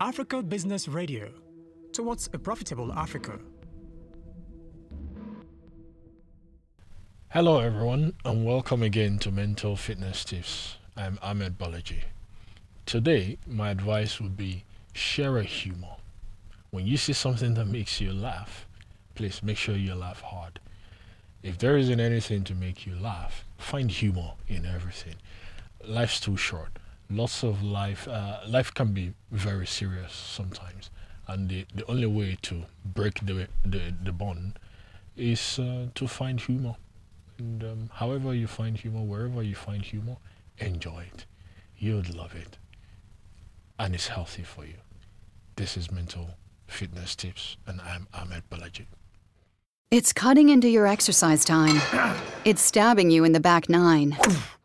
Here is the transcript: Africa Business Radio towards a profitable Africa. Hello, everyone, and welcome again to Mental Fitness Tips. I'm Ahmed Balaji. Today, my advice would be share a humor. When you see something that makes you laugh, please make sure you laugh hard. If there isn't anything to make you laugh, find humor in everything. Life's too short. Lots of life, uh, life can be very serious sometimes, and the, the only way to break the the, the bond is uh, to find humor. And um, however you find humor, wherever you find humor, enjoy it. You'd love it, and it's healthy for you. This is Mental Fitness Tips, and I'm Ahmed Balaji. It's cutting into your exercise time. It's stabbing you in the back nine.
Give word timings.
Africa 0.00 0.42
Business 0.42 0.88
Radio 0.88 1.30
towards 1.92 2.28
a 2.32 2.38
profitable 2.38 2.92
Africa. 2.92 3.38
Hello, 7.28 7.60
everyone, 7.60 8.14
and 8.24 8.44
welcome 8.44 8.82
again 8.82 9.18
to 9.20 9.30
Mental 9.30 9.76
Fitness 9.76 10.24
Tips. 10.24 10.78
I'm 10.96 11.18
Ahmed 11.22 11.58
Balaji. 11.58 12.02
Today, 12.86 13.38
my 13.46 13.70
advice 13.70 14.20
would 14.20 14.36
be 14.36 14.64
share 14.94 15.38
a 15.38 15.44
humor. 15.44 15.96
When 16.70 16.86
you 16.86 16.96
see 16.96 17.12
something 17.12 17.54
that 17.54 17.66
makes 17.66 18.00
you 18.00 18.12
laugh, 18.12 18.66
please 19.14 19.44
make 19.44 19.56
sure 19.56 19.76
you 19.76 19.94
laugh 19.94 20.22
hard. 20.22 20.58
If 21.44 21.58
there 21.58 21.76
isn't 21.76 22.00
anything 22.00 22.42
to 22.44 22.54
make 22.54 22.84
you 22.84 22.96
laugh, 22.96 23.44
find 23.58 23.90
humor 23.90 24.32
in 24.48 24.66
everything. 24.66 25.14
Life's 25.86 26.18
too 26.18 26.36
short. 26.36 26.80
Lots 27.10 27.42
of 27.44 27.62
life, 27.62 28.08
uh, 28.08 28.38
life 28.46 28.72
can 28.72 28.92
be 28.92 29.12
very 29.30 29.66
serious 29.66 30.12
sometimes, 30.12 30.90
and 31.28 31.48
the, 31.48 31.66
the 31.74 31.84
only 31.86 32.06
way 32.06 32.36
to 32.42 32.64
break 32.84 33.20
the 33.20 33.48
the, 33.64 33.94
the 34.02 34.12
bond 34.12 34.58
is 35.16 35.58
uh, 35.58 35.86
to 35.94 36.08
find 36.08 36.40
humor. 36.40 36.76
And 37.38 37.62
um, 37.62 37.90
however 37.92 38.34
you 38.34 38.46
find 38.46 38.76
humor, 38.76 39.02
wherever 39.02 39.42
you 39.42 39.54
find 39.54 39.82
humor, 39.82 40.16
enjoy 40.58 41.08
it. 41.12 41.26
You'd 41.76 42.14
love 42.14 42.34
it, 42.34 42.56
and 43.78 43.94
it's 43.94 44.08
healthy 44.08 44.42
for 44.42 44.64
you. 44.64 44.78
This 45.56 45.76
is 45.76 45.90
Mental 45.90 46.30
Fitness 46.66 47.14
Tips, 47.14 47.56
and 47.66 47.80
I'm 47.82 48.08
Ahmed 48.14 48.44
Balaji. 48.50 48.86
It's 49.90 50.12
cutting 50.12 50.48
into 50.48 50.68
your 50.68 50.86
exercise 50.86 51.44
time. 51.44 51.80
It's 52.44 52.60
stabbing 52.60 53.10
you 53.10 53.24
in 53.24 53.32
the 53.32 53.40
back 53.40 53.70
nine. 53.70 54.18